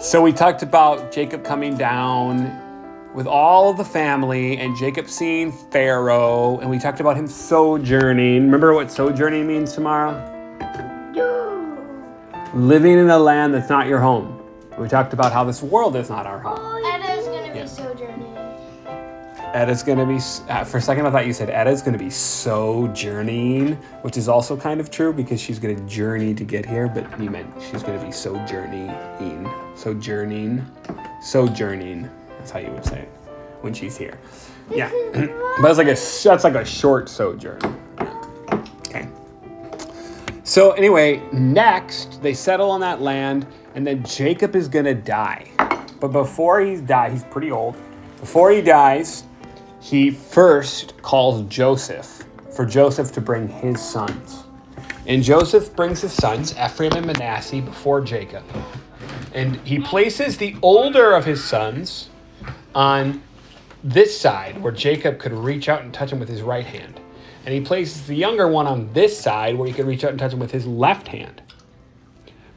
[0.00, 2.60] So we talked about Jacob coming down
[3.14, 8.44] with all of the family and Jacob seeing Pharaoh, and we talked about him sojourning.
[8.44, 10.18] Remember what sojourning means tomorrow?
[12.54, 14.40] Living in a land that's not your home.
[14.78, 16.81] We talked about how this world is not our home.
[19.54, 22.88] Edda's gonna be, uh, for a second I thought you said Edda's gonna be so
[22.88, 27.04] journeying, which is also kind of true because she's gonna journey to get here, but
[27.20, 28.90] you meant she's gonna be sojourning,
[29.74, 30.64] sojourning,
[31.20, 32.08] sojourning.
[32.38, 33.08] That's how you would say it
[33.60, 34.18] when she's here.
[34.70, 34.90] Yeah,
[35.60, 37.60] but it's like a that's like a short sojourn.
[38.86, 39.06] Okay.
[40.44, 45.50] So anyway, next they settle on that land, and then Jacob is gonna die.
[46.00, 47.76] But before he dies, he's pretty old.
[48.18, 49.24] Before he dies,
[49.82, 54.44] he first calls Joseph for Joseph to bring his sons.
[55.06, 58.44] And Joseph brings his sons, Ephraim and Manasseh, before Jacob.
[59.34, 62.10] And he places the older of his sons
[62.76, 63.22] on
[63.82, 67.00] this side where Jacob could reach out and touch him with his right hand.
[67.44, 70.18] And he places the younger one on this side where he could reach out and
[70.18, 71.42] touch him with his left hand.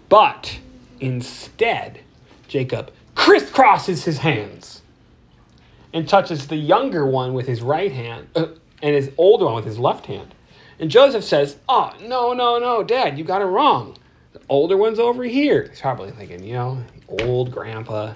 [0.10, 0.60] But
[1.00, 2.02] instead,
[2.48, 4.84] Jacob crisscrosses his hands
[5.96, 8.48] and touches the younger one with his right hand uh,
[8.84, 10.36] and his older one with his left hand.
[10.78, 13.98] And Joseph says, Oh, no, no, no, Dad, you got it wrong.
[14.34, 15.68] The older one's over here.
[15.70, 16.84] He's probably thinking, you know,
[17.22, 18.14] old grandpa.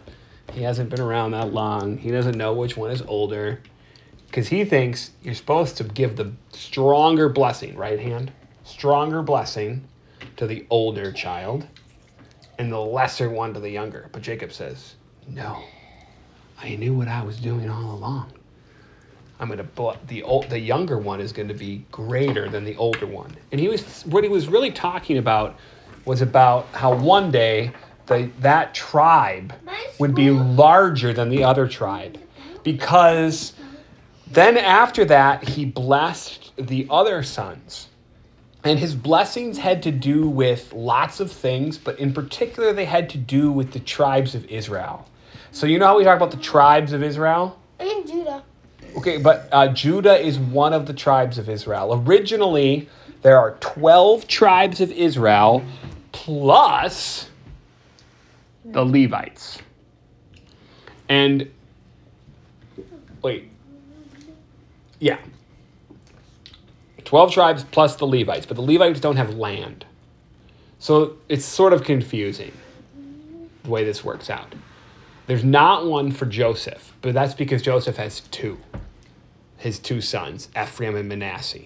[0.51, 1.97] He hasn't been around that long.
[1.97, 3.61] He doesn't know which one is older.
[4.27, 8.33] Because he thinks you're supposed to give the stronger blessing, right hand,
[8.65, 9.87] stronger blessing
[10.35, 11.65] to the older child
[12.57, 14.09] and the lesser one to the younger.
[14.11, 15.63] But Jacob says, No,
[16.61, 18.33] I knew what I was doing all along.
[19.39, 19.65] I'm gonna
[20.07, 23.35] the old, the younger one is going to be greater than the older one.
[23.51, 25.57] And he was what he was really talking about
[26.03, 27.71] was about how one day
[28.07, 29.53] the that tribe
[29.97, 32.19] would be larger than the other tribe
[32.63, 33.53] because
[34.27, 37.87] then after that he blessed the other sons.
[38.61, 43.09] And his blessings had to do with lots of things, but in particular, they had
[43.11, 45.07] to do with the tribes of Israel.
[45.51, 47.59] So, you know how we talk about the tribes of Israel?
[47.79, 48.43] And Judah.
[48.97, 52.03] Okay, but uh, Judah is one of the tribes of Israel.
[52.05, 52.89] Originally,
[53.21, 55.63] there are 12 tribes of Israel
[56.11, 57.29] plus
[58.65, 59.59] the Levites.
[61.07, 61.49] And,
[63.21, 63.49] wait.
[64.99, 65.17] Yeah.
[67.03, 69.85] 12 tribes plus the Levites, but the Levites don't have land.
[70.77, 72.51] So it's sort of confusing
[73.63, 74.53] the way this works out.
[75.29, 78.57] There's not one for Joseph, but that's because Joseph has two
[79.57, 81.65] his two sons, Ephraim and Manasseh.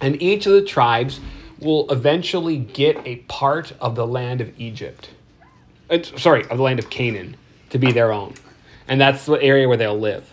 [0.00, 1.18] And each of the tribes
[1.58, 5.10] will eventually get a part of the land of Egypt.
[5.90, 7.36] Uh, sorry, of the land of Canaan
[7.70, 8.34] to be their own.
[8.86, 10.30] And that's the area where they'll live.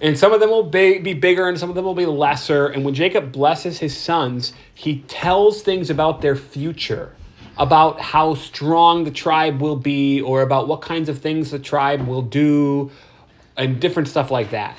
[0.00, 2.68] And some of them will be, be bigger and some of them will be lesser.
[2.68, 7.16] And when Jacob blesses his sons, he tells things about their future,
[7.56, 12.06] about how strong the tribe will be, or about what kinds of things the tribe
[12.06, 12.90] will do,
[13.56, 14.76] and different stuff like that.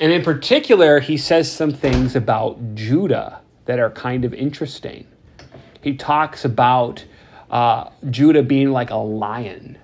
[0.00, 5.06] And in particular, he says some things about Judah that are kind of interesting.
[5.82, 7.04] He talks about
[7.50, 9.78] uh, Judah being like a lion.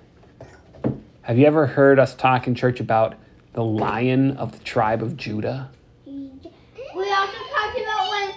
[1.21, 3.15] Have you ever heard us talk in church about
[3.53, 5.69] the lion of the tribe of Judah?
[6.05, 8.33] We also talked about when,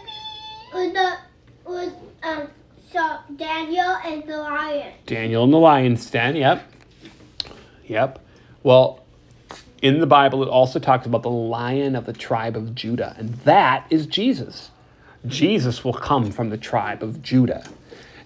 [0.73, 1.17] when the
[1.65, 2.49] when um
[2.93, 4.93] so Daniel and the lion.
[5.07, 6.71] Daniel and the lion's den, yep.
[7.87, 8.19] Yep.
[8.63, 9.05] Well,
[9.83, 13.35] in the Bible, it also talks about the lion of the tribe of Judah, and
[13.45, 14.71] that is Jesus.
[15.27, 17.65] Jesus will come from the tribe of Judah.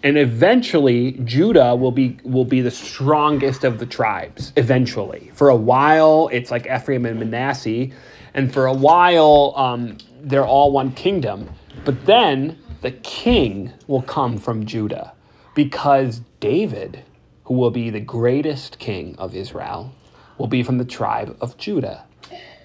[0.02, 4.52] And eventually, Judah will be will be the strongest of the tribes.
[4.56, 7.88] Eventually, for a while, it's like Ephraim and Manasseh,
[8.34, 11.48] and for a while, um, they're all one kingdom.
[11.86, 15.14] But then the king will come from Judah,
[15.54, 17.02] because David,
[17.44, 19.94] who will be the greatest king of Israel,
[20.36, 22.04] will be from the tribe of Judah.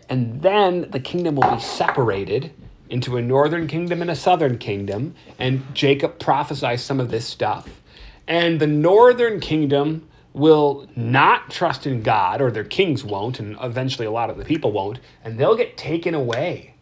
[0.09, 2.51] And then the kingdom will be separated
[2.89, 5.15] into a northern kingdom and a southern kingdom.
[5.39, 7.79] And Jacob prophesies some of this stuff.
[8.27, 14.05] And the northern kingdom will not trust in God, or their kings won't, and eventually
[14.05, 16.73] a lot of the people won't, and they'll get taken away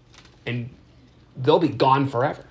[0.47, 0.71] and
[1.35, 2.43] they'll be gone forever.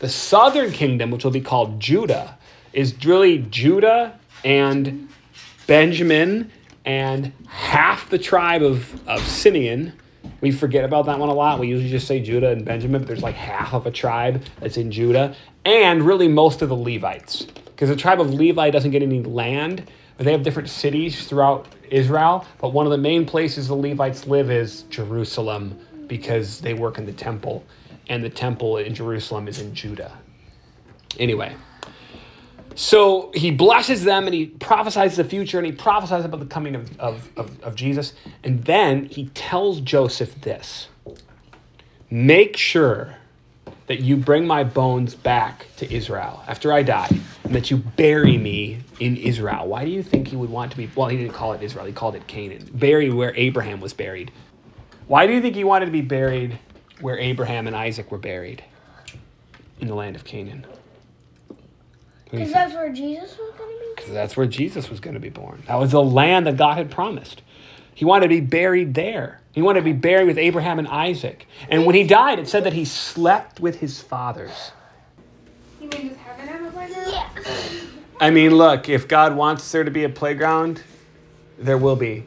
[0.00, 2.38] The southern kingdom, which will be called Judah,
[2.72, 5.08] is really Judah and
[5.66, 6.50] Benjamin
[6.84, 9.92] and half the tribe of, of Simeon.
[10.40, 11.58] We forget about that one a lot.
[11.58, 14.76] We usually just say Judah and Benjamin, but there's like half of a tribe that's
[14.76, 17.42] in Judah, and really most of the Levites.
[17.66, 19.86] Because the tribe of Levi doesn't get any land,
[20.20, 24.26] but They have different cities throughout Israel, but one of the main places the Levites
[24.26, 27.64] live is Jerusalem because they work in the temple,
[28.10, 30.18] and the temple in Jerusalem is in Judah.
[31.18, 31.54] Anyway,
[32.74, 36.74] so he blesses them and he prophesies the future and he prophesies about the coming
[36.74, 38.12] of, of, of, of Jesus.
[38.42, 40.88] And then he tells Joseph this
[42.10, 43.16] Make sure
[43.86, 47.08] that you bring my bones back to Israel after I die,
[47.44, 49.68] and that you bury me in Israel.
[49.68, 50.88] Why do you think he would want to be?
[50.94, 52.68] Well, he didn't call it Israel, he called it Canaan.
[52.72, 54.32] Bury where Abraham was buried.
[55.06, 56.58] Why do you think he wanted to be buried
[57.00, 58.64] where Abraham and Isaac were buried?
[59.80, 60.66] In the land of Canaan.
[61.48, 61.64] What do
[62.24, 62.52] Because think?
[62.52, 63.92] that's where Jesus was going to be.
[63.96, 65.62] Because that's where Jesus was going to be born.
[65.66, 67.42] That was the land that God had promised.
[67.94, 69.40] He wanted to be buried there.
[69.52, 71.46] He wanted to be buried with Abraham and Isaac.
[71.68, 74.72] And when he died, it said that he slept with his fathers.
[75.80, 77.10] You mean does heaven have a playground?
[77.10, 77.28] Yeah.
[78.20, 80.82] I mean, look, if God wants there to be a playground,
[81.58, 82.26] there will be.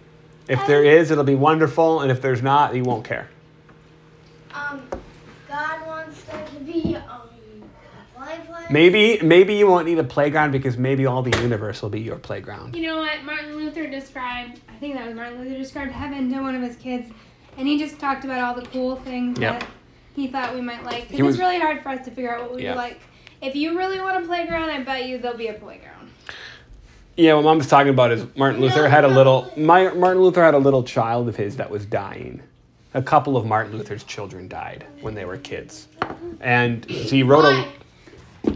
[0.49, 2.01] If there is, it'll be wonderful.
[2.01, 3.29] And if there's not, he won't care.
[4.53, 4.87] Um,
[5.49, 7.29] God wants there to be um,
[8.15, 8.67] Wi-Fi.
[8.71, 12.17] Maybe, maybe you won't need a playground because maybe all the universe will be your
[12.17, 12.75] playground.
[12.75, 14.59] You know what Martin Luther described?
[14.69, 17.09] I think that was Martin Luther described heaven to one of his kids,
[17.57, 19.59] and he just talked about all the cool things Yep.
[19.59, 19.69] that
[20.15, 21.07] he thought we might like.
[21.07, 22.75] 'Cause He was- it's really hard for us to figure out what we Yeah.
[22.75, 22.99] like.
[23.41, 26.09] If you really want a playground, I bet you there'll be a playground.
[27.17, 29.51] Yeah, what mom was talking about is Martin Luther had a little.
[29.57, 32.41] My, Martin Luther had a little child of his that was dying.
[32.95, 35.87] A couple of Martin Luther's children died when they were kids,
[36.41, 37.67] and he wrote a.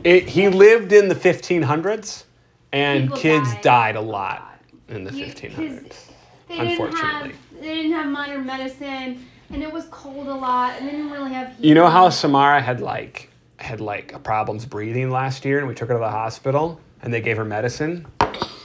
[0.03, 2.23] It, he lived in the 1500s,
[2.71, 3.61] and People kids died.
[3.63, 6.11] died a lot in the You- 1500s.
[6.47, 7.31] They didn't have Unfortunately.
[7.61, 11.33] they didn't have modern medicine, and it was cold a lot, and they didn't really
[11.33, 11.55] have.
[11.59, 12.09] You know how.
[12.09, 16.09] Samara had like had like problems breathing last year, and we took her to the
[16.11, 18.05] hospital, and they gave her medicine.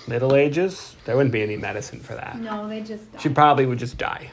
[0.06, 2.38] Middle ages, there wouldn't be any medicine for that.
[2.38, 3.04] No, they just.
[3.20, 4.30] She probably would just die.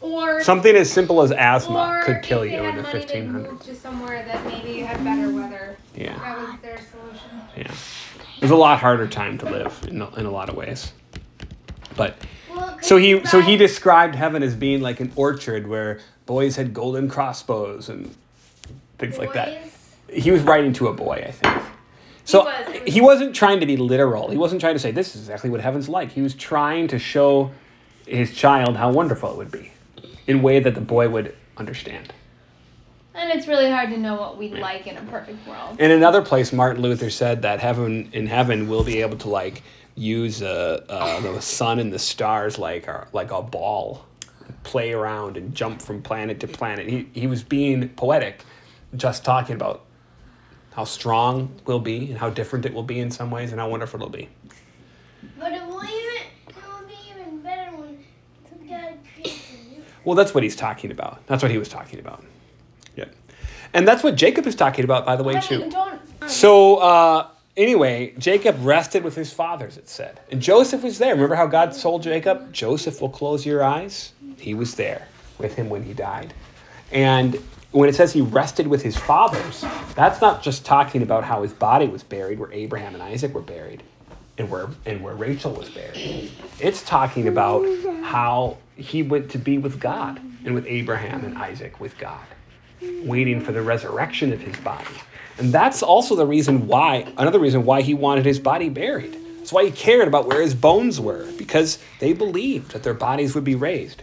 [0.00, 3.64] Or Something as simple as asthma could kill you in the money, 1500s.
[3.64, 5.76] to somewhere that maybe had better weather.
[5.94, 7.30] Yeah, That was their solution.
[7.56, 7.72] yeah.
[8.36, 10.92] It was a lot harder time to live in a, in a lot of ways.
[11.96, 12.16] But
[12.50, 16.72] Well, so he so he described heaven as being like an orchard where boys had
[16.72, 18.14] golden crossbows and
[18.96, 19.62] things like that.
[20.10, 21.62] He was writing to a boy, I think.
[22.24, 22.48] So.
[22.48, 24.30] It was- he wasn't trying to be literal.
[24.30, 26.12] He wasn't trying to say this is exactly what heaven's like.
[26.12, 27.50] He was trying to show
[28.06, 29.70] his child how wonderful it would be
[30.30, 32.12] in a way that the boy would understand.
[33.14, 35.80] And it's really hard to know what we'd like in a perfect world.
[35.80, 39.62] In another place, Martin Luther said that heaven in heaven we'll be able to like
[39.96, 44.06] use uh, uh, the sun and the stars like a, like a ball,
[44.62, 46.88] play around and jump from planet to planet.
[46.88, 48.44] He he was being poetic,
[48.96, 49.84] just talking about
[50.72, 53.68] how strong we'll be and how different it will be in some ways and how
[53.68, 54.28] wonderful it'll be.
[55.36, 57.98] But it will even it will be even better when
[58.68, 59.82] God creates a new.
[60.04, 61.26] Well, that's what he's talking about.
[61.26, 62.24] That's what he was talking about.
[62.96, 63.06] Yeah,
[63.74, 65.70] and that's what Jacob is talking about, by the way, too.
[66.26, 69.76] So uh, anyway, Jacob rested with his fathers.
[69.76, 71.14] It said, and Joseph was there.
[71.14, 75.06] Remember how God told Jacob, "Joseph will close your eyes." He was there
[75.38, 76.32] with him when he died,
[76.92, 77.38] and
[77.72, 79.64] when it says he rested with his fathers,
[79.94, 83.42] that's not just talking about how his body was buried, where Abraham and Isaac were
[83.42, 83.82] buried,
[84.40, 86.32] and where and where Rachel was buried.
[86.58, 87.64] It's talking about
[88.02, 92.24] how he went to be with God and with Abraham and Isaac with God
[93.04, 94.84] waiting for the resurrection of his body.
[95.38, 99.16] And that's also the reason why, another reason why he wanted his body buried.
[99.38, 103.34] That's why he cared about where his bones were, because they believed that their bodies
[103.34, 104.02] would be raised.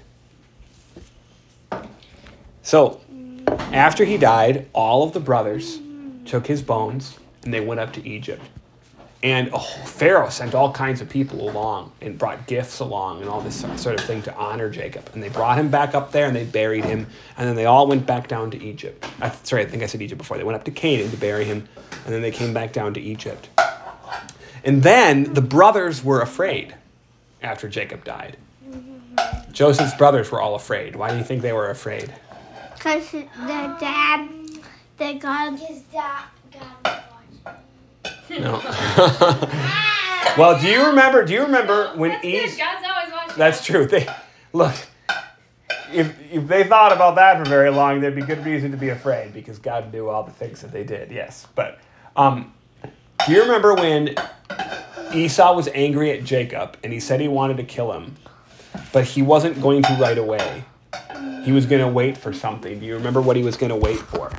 [2.62, 3.02] So,
[3.72, 5.80] after he died, all of the brothers
[6.26, 8.44] took his bones and they went up to Egypt.
[9.24, 13.42] And oh, Pharaoh sent all kinds of people along and brought gifts along and all
[13.42, 15.10] this sort of thing to honor Jacob.
[15.14, 17.08] And they brought him back up there and they buried him.
[17.36, 19.04] And then they all went back down to Egypt.
[19.20, 20.38] I, sorry, I think I said Egypt before.
[20.38, 21.68] They went up to Canaan to bury him.
[22.06, 23.50] And then they came back down to Egypt.
[24.64, 26.76] And then the brothers were afraid
[27.42, 28.38] after Jacob died.
[29.52, 30.96] Joseph's brothers were all afraid.
[30.96, 32.14] Why do you think they were afraid?
[32.76, 33.28] Because the
[33.80, 34.30] dad,
[34.98, 35.58] the God.
[35.58, 37.04] His dad, God
[38.30, 38.60] No.
[40.38, 41.24] well, do you remember?
[41.26, 42.50] Do you remember when That's Esau?
[42.50, 42.58] good.
[42.58, 43.38] God's always watching.
[43.38, 43.86] That's true.
[43.88, 44.08] They
[44.54, 44.76] look.
[45.94, 48.90] If if they thought about that for very long, there'd be good reason to be
[48.90, 51.12] afraid because God knew all the things that they did.
[51.12, 51.80] Yes, but
[52.16, 52.54] um,
[53.26, 54.16] do you remember when
[55.14, 58.16] Esau was angry at Jacob and he said he wanted to kill him,
[58.92, 60.64] but he wasn't going to right away.
[61.44, 62.80] He was going to wait for something.
[62.80, 64.32] Do you remember what he was going to wait for?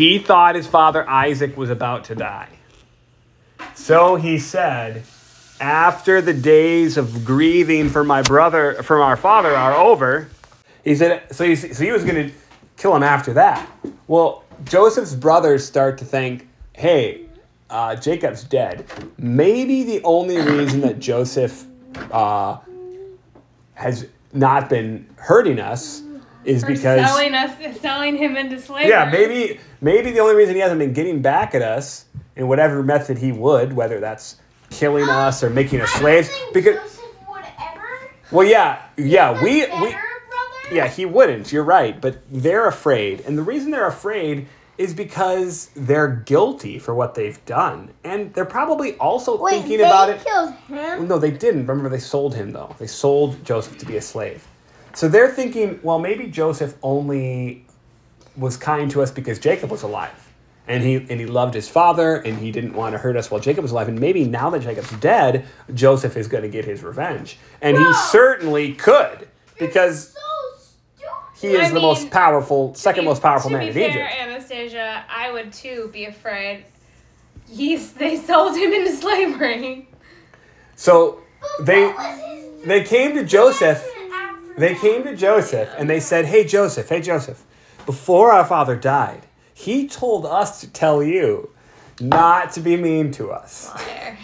[0.00, 2.48] He thought his father Isaac was about to die.
[3.74, 5.04] So he said,
[5.60, 10.30] after the days of grieving for my brother, from our father, are over,
[10.84, 12.34] he said, so he, so he was going to
[12.78, 13.68] kill him after that.
[14.06, 17.26] Well, Joseph's brothers start to think, hey,
[17.68, 18.86] uh, Jacob's dead.
[19.18, 21.66] Maybe the only reason that Joseph
[22.10, 22.56] uh,
[23.74, 26.00] has not been hurting us
[26.44, 28.90] is For because selling us, selling him into slavery.
[28.90, 32.06] yeah, maybe maybe the only reason he hasn't been getting back at us
[32.36, 34.36] in whatever method he would, whether that's
[34.70, 37.88] killing us or making us slaves, because Joseph would ever.
[38.30, 40.00] well, yeah, yeah, we better we brother?
[40.72, 41.52] yeah, he wouldn't.
[41.52, 44.46] You're right, but they're afraid, and the reason they're afraid
[44.78, 50.08] is because they're guilty for what they've done, and they're probably also Wait, thinking about
[50.08, 50.24] it.
[50.24, 51.06] killed him.
[51.06, 51.66] No, they didn't.
[51.66, 52.74] Remember, they sold him though.
[52.78, 54.46] They sold Joseph to be a slave.
[54.94, 57.64] So they're thinking, well, maybe Joseph only
[58.36, 60.32] was kind to us because Jacob was alive,
[60.66, 63.40] and he and he loved his father, and he didn't want to hurt us while
[63.40, 63.88] Jacob was alive.
[63.88, 65.44] And maybe now that Jacob's dead,
[65.74, 69.28] Joseph is going to get his revenge, and he certainly could
[69.58, 70.20] because so
[71.40, 74.10] he is I the mean, most powerful, second most powerful man in fair, Egypt.
[74.20, 76.64] Anastasia, I would too be afraid.
[77.50, 79.88] He's they sold him into slavery.
[80.76, 81.20] So
[81.58, 83.86] But they what was his they came to Joseph.
[84.60, 87.42] They came to Joseph and they said, Hey, Joseph, hey, Joseph,
[87.86, 89.22] before our father died,
[89.54, 91.48] he told us to tell you
[91.98, 93.70] not to be mean to us.
[93.74, 94.18] Liar.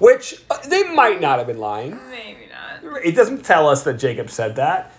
[0.00, 2.00] Which uh, they might not have been lying.
[2.10, 3.04] Maybe not.
[3.04, 4.92] It doesn't tell us that Jacob said that.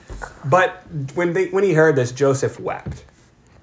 [0.46, 0.82] But
[1.15, 3.03] when, they, when he heard this, Joseph wept.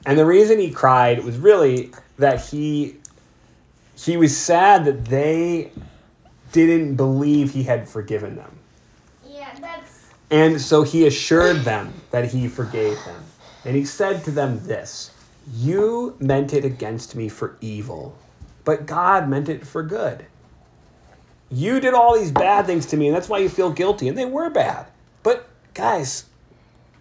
[0.04, 2.96] And the reason he cried was really that he,
[3.96, 5.72] he was sad that they
[6.52, 8.58] didn't believe he had forgiven them.
[10.34, 13.22] And so he assured them that he forgave them.
[13.64, 15.12] And he said to them this
[15.54, 18.18] You meant it against me for evil,
[18.64, 20.26] but God meant it for good.
[21.52, 24.08] You did all these bad things to me, and that's why you feel guilty.
[24.08, 24.88] And they were bad.
[25.22, 26.24] But guys,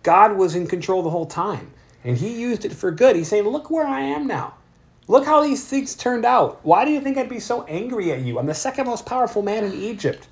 [0.03, 1.71] God was in control the whole time.
[2.03, 3.15] And he used it for good.
[3.15, 4.53] He's saying, Look where I am now.
[5.07, 6.59] Look how these things turned out.
[6.61, 8.37] Why do you think I'd be so angry at you?
[8.37, 10.27] I'm the second most powerful man in Egypt.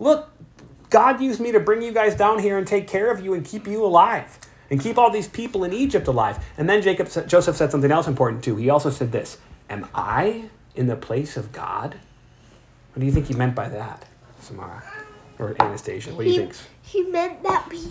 [0.00, 0.28] Look,
[0.90, 3.44] God used me to bring you guys down here and take care of you and
[3.44, 4.38] keep you alive
[4.70, 6.44] and keep all these people in Egypt alive.
[6.58, 8.56] And then Jacob, Joseph said something else important too.
[8.56, 11.96] He also said this: "Am I in the place of God?"
[12.92, 14.04] What do you think he meant by that,
[14.40, 14.82] Samara
[15.38, 16.12] or Anastasia?
[16.12, 16.54] What do you think?
[16.82, 17.88] he meant that he,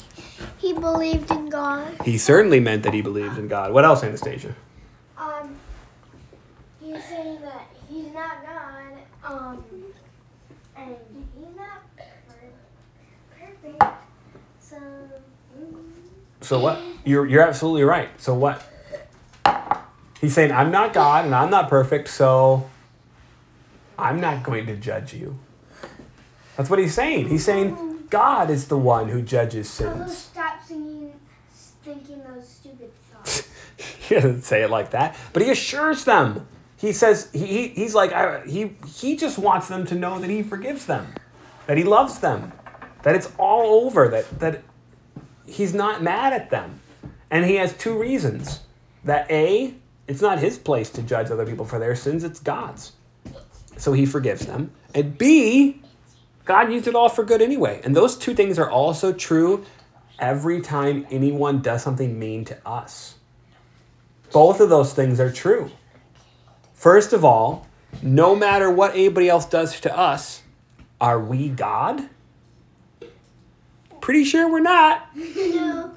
[0.58, 2.02] he believed in God.
[2.04, 3.72] He certainly meant that he believed in God.
[3.72, 4.54] What else, Anastasia?
[5.18, 5.58] Um,
[6.82, 8.92] he's saying that he's not God.
[9.24, 9.64] Um,
[10.76, 10.96] and
[11.38, 12.36] he's not per-
[13.40, 13.84] perfect.
[14.60, 14.76] So.
[15.58, 15.90] mm,
[16.50, 16.82] So what?
[17.06, 18.10] You're you're absolutely right.
[18.20, 18.68] So what?
[20.20, 22.68] He's saying I'm not God and I'm not perfect, so
[24.00, 25.38] I'm not going to judge you.
[26.58, 27.28] That's what he's saying.
[27.28, 30.18] He's saying God is the one who judges sins.
[30.18, 31.14] stop singing,
[31.84, 33.48] thinking those stupid songs.
[34.08, 36.48] he doesn't say it like that, but he assures them.
[36.78, 40.32] He says he, he he's like I, he he just wants them to know that
[40.32, 41.14] he forgives them,
[41.68, 42.54] that he loves them,
[43.04, 44.64] that it's all over, that that
[45.50, 46.80] he's not mad at them,
[47.30, 48.62] and he has two reasons.
[49.04, 49.74] That a
[50.08, 52.94] it's not his place to judge other people for their sins; it's God's.
[53.78, 55.82] So he forgives them, and b
[56.46, 57.80] God used it all for good anyway.
[57.84, 59.66] And those two things are also true
[60.18, 63.16] every time anyone does something mean to us.
[64.32, 65.70] Both of those things are true.
[66.74, 67.68] First of all,
[68.02, 70.42] no matter what anybody else does to us,
[71.00, 72.10] are we God?
[74.10, 75.16] Pretty sure we're not.
[75.16, 75.94] no.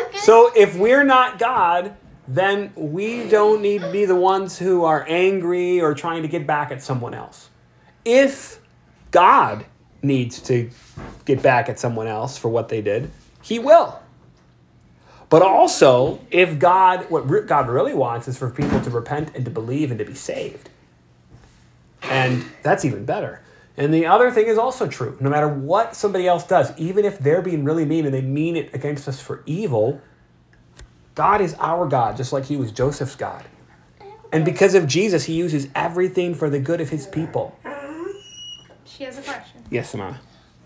[0.00, 0.18] Okay.
[0.18, 1.96] So if we're not God,
[2.28, 6.46] then we don't need to be the ones who are angry or trying to get
[6.46, 7.50] back at someone else.
[8.04, 8.60] If
[9.10, 9.66] God
[10.00, 10.70] needs to
[11.24, 13.10] get back at someone else for what they did,
[13.42, 13.98] he will.
[15.28, 19.50] But also, if God, what God really wants is for people to repent and to
[19.50, 20.70] believe and to be saved.
[22.02, 23.42] And that's even better.
[23.76, 25.16] And the other thing is also true.
[25.20, 28.56] No matter what somebody else does, even if they're being really mean and they mean
[28.56, 30.00] it against us for evil,
[31.14, 33.44] God is our God, just like he was Joseph's God.
[34.32, 37.58] And because of Jesus, he uses everything for the good of his people.
[38.84, 39.62] She has a question.
[39.70, 40.18] Yes, Samara.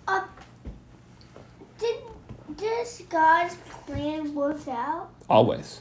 [0.06, 0.24] Uh,
[1.78, 1.96] did
[2.56, 5.10] does God's plan work out?
[5.28, 5.80] Always.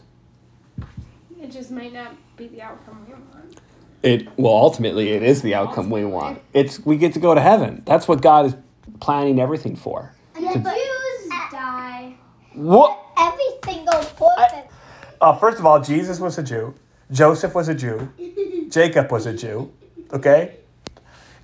[1.41, 3.59] It just might not be the outcome we want.
[4.01, 6.41] It well, ultimately, it is the outcome we want.
[6.53, 7.83] It's we get to go to heaven.
[7.85, 8.55] That's what God is
[8.99, 10.13] planning everything for.
[10.35, 12.15] The Jews die.
[12.53, 12.97] What?
[13.17, 14.71] Everything goes perfect.
[15.19, 16.73] Uh, first of all, Jesus was a Jew.
[17.11, 18.09] Joseph was a Jew.
[18.69, 19.71] Jacob was a Jew.
[20.13, 20.57] Okay?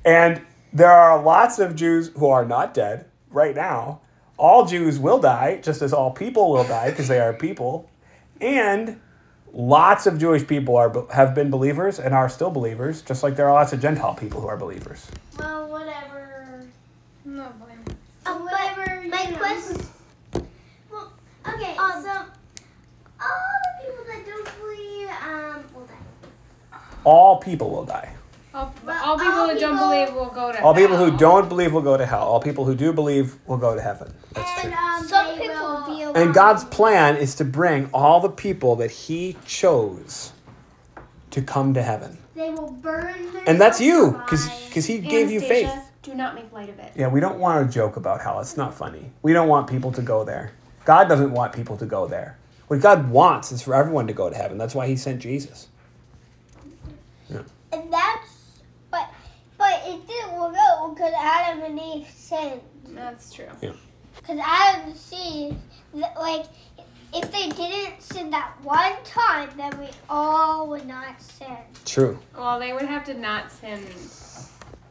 [0.06, 4.02] And there are lots of Jews who are not dead right now.
[4.38, 7.90] All Jews will die, just as all people will die, because they are people.
[8.42, 9.00] And
[9.58, 13.48] lots of Jewish people are have been believers and are still believers, just like there
[13.48, 15.08] are lots of Gentile people who are believers.
[15.40, 16.66] Well, whatever.
[17.24, 17.98] No blame.
[18.26, 19.38] Um, Whatever, my you know.
[19.38, 19.86] question.
[20.92, 21.12] Well,
[21.48, 22.12] okay, Um, so
[23.22, 26.80] all the people that don't believe um will die.
[27.04, 28.15] All people will die.
[28.56, 31.06] All, Well, all people all who don't people- believe will go to All people who
[31.10, 31.18] hell.
[31.18, 32.22] don't believe will go to hell.
[32.24, 34.14] All people who do believe will go to heaven.
[34.34, 34.72] That's true.
[34.72, 36.16] and um, some people will be alive.
[36.16, 40.32] And God's plan is to bring all the people that He chose
[41.32, 42.18] to come to heaven.
[42.34, 43.34] They will burn.
[43.34, 44.26] Their And that's you, alive.
[44.70, 45.72] because He gave you faith.
[46.02, 46.94] Do not make light of it.
[46.96, 48.40] Yeah, we don't want to joke about hell.
[48.40, 49.12] It's not funny.
[49.22, 50.52] We don't want people to go there.
[50.86, 52.38] God doesn't want people to go there.
[52.68, 54.58] What God wants is for everyone to go to heaven.
[54.58, 55.68] That's why He sent Jesus.
[57.30, 57.42] Yeah.
[57.74, 58.35] And that's but but
[59.88, 62.62] it didn't work out because Adam and Eve sinned.
[62.90, 63.48] That's true.
[63.62, 63.72] Yeah.
[64.16, 65.56] Because Adam and Eve,
[66.18, 66.46] like,
[67.14, 71.56] if they didn't sin that one time, then we all would not sin.
[71.86, 72.20] True.
[72.36, 73.80] Well, they would have to not sin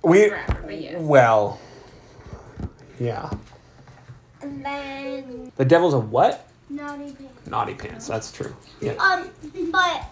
[0.02, 0.94] We forever, yes.
[1.00, 1.60] well,
[3.00, 3.30] yeah.
[4.42, 6.48] And then The devil's a what?
[6.70, 7.46] naughty pants.
[7.46, 8.08] Naughty pants.
[8.08, 8.54] That's true.
[8.80, 8.92] Yeah.
[8.94, 9.30] Um,
[9.70, 10.04] but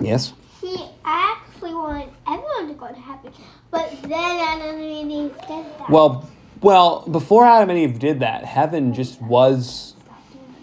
[0.00, 0.32] Yes.
[0.60, 3.32] He actually wanted everyone to go to heaven.
[3.70, 5.90] But then Adam and Eve did that.
[5.90, 6.28] Well,
[6.60, 9.94] well, before Adam and Eve did that, heaven just was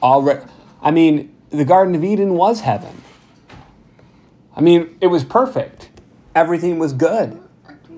[0.01, 0.45] already.
[0.81, 3.01] I mean, the Garden of Eden was heaven.
[4.55, 5.89] I mean, it was perfect.
[6.33, 7.41] Everything was good.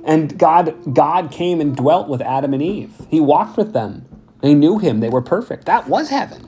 [0.03, 2.93] And God God came and dwelt with Adam and Eve.
[3.09, 4.05] He walked with them.
[4.41, 4.99] They knew him.
[4.99, 5.65] They were perfect.
[5.65, 6.45] That was heaven.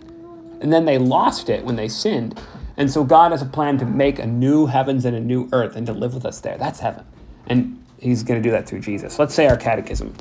[0.62, 2.40] And then they lost it when they sinned.
[2.80, 5.76] And so God has a plan to make a new heavens and a new earth
[5.76, 6.58] and to live with us there.
[6.58, 7.06] That's heaven.
[7.48, 9.20] And he's going to do that through Jesus.
[9.20, 10.16] Let's say our catechism.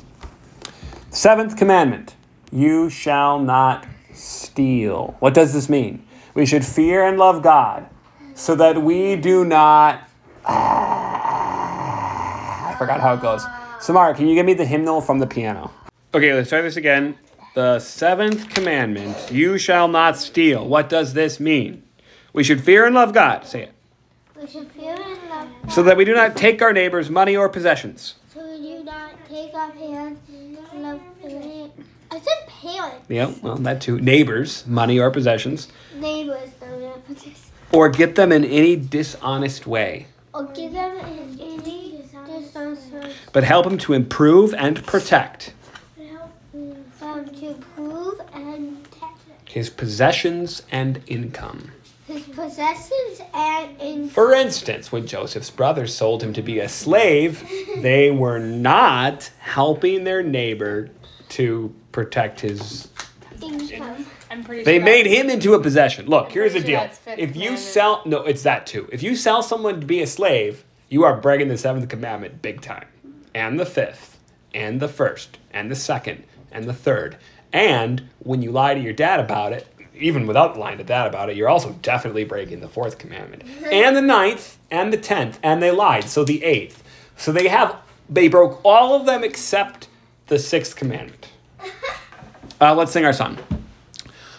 [1.09, 2.15] Seventh commandment
[2.51, 5.15] You shall not steal.
[5.19, 6.05] What does this mean?
[6.33, 7.89] We should fear and love God
[8.35, 10.09] so that we do not.
[10.45, 11.09] Ah,
[12.71, 13.45] I forgot how it goes.
[13.79, 15.71] Samara, can you give me the hymnal from the piano?
[16.13, 17.17] Okay, let's try this again.
[17.55, 20.67] The seventh commandment You shall not steal.
[20.67, 21.83] What does this mean?
[22.33, 23.45] We should fear and love God.
[23.45, 23.73] Say it.
[24.39, 25.71] we should fear and love God.
[25.71, 28.15] So that we do not take our neighbor's money or possessions.
[28.33, 30.17] So we do not take our and
[30.83, 31.01] love
[32.11, 33.05] I said parents.
[33.07, 33.99] Yeah, well, that too.
[33.99, 35.67] Neighbors, money or possessions.
[35.95, 41.39] Neighbors, know, but this- or get them in any dishonest way, Or give them in
[41.39, 43.13] any dishonest way.
[43.31, 45.53] but help them to improve and protect
[47.01, 51.71] um, to prove and protect his possessions and income.
[52.09, 57.47] His possessions and in For instance, when Joseph's brothers sold him to be a slave,
[57.77, 60.89] they were not helping their neighbor
[61.29, 62.87] to protect his.
[63.41, 64.05] income.
[64.31, 66.07] I'm pretty They sure made that's- him into a possession.
[66.07, 66.87] Look, here's the pretty sure deal.
[66.87, 67.59] that's fifth If you commandment.
[67.59, 68.89] sell, no, it's that too.
[68.91, 72.61] If you sell someone to be a slave, you are breaking the seventh commandment big
[72.61, 72.85] time,
[73.35, 74.17] and the fifth,
[74.53, 77.17] and the first, and the second, and the third.
[77.53, 79.67] And when you lie to your dad about it,
[79.99, 83.95] even without lying to dad about it, you're also definitely breaking the fourth commandment, and
[83.95, 86.83] the ninth, and the tenth, and they lied, so the eighth.
[87.17, 87.75] So they have
[88.09, 89.87] they broke all of them except
[90.27, 91.29] the sixth commandment.
[92.61, 93.37] Uh, let's sing our song.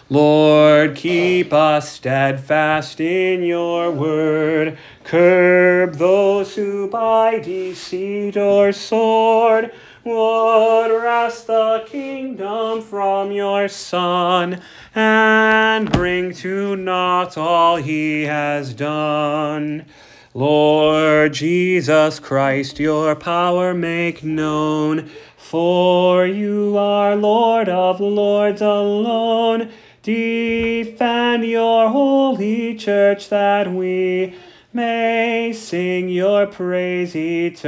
[0.07, 4.77] Lord, keep us steadfast in your word.
[5.05, 9.71] Curb those who by deceit or sword
[10.03, 14.61] would wrest the kingdom from your Son
[14.95, 19.85] and bring to naught all he has done.
[20.33, 25.09] Lord Jesus Christ, your power make known.
[25.35, 29.69] For you are Lord of lords alone.
[30.01, 34.35] Defend your holy church that we
[34.73, 37.61] may sing your praise eternally.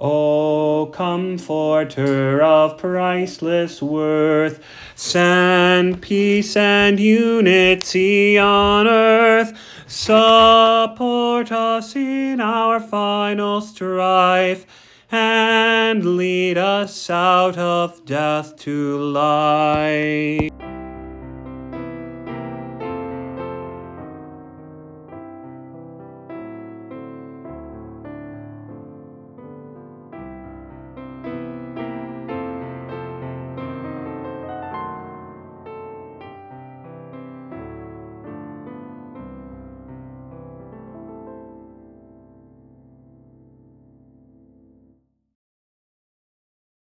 [0.00, 4.62] O comforter of priceless worth,
[4.94, 9.58] send peace and unity on earth.
[9.88, 14.66] Support us in our final strife
[15.10, 20.57] and lead us out of death to life.